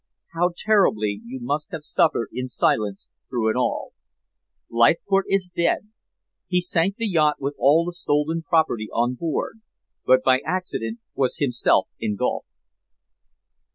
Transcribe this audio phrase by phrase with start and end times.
[0.33, 3.93] how terribly you must have suffered in silence through it all.
[4.67, 5.89] Leithcourt is dead.
[6.47, 9.61] He sank the yacht with all the stolen property on board,
[10.03, 12.47] but by accident was himself engulfed."